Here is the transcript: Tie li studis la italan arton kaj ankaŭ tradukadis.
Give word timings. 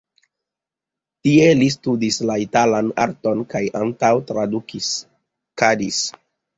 Tie 1.27 1.49
li 1.59 1.67
studis 1.75 2.19
la 2.31 2.39
italan 2.45 2.91
arton 3.05 3.47
kaj 3.55 3.65
ankaŭ 3.85 4.13
tradukadis. 4.33 6.05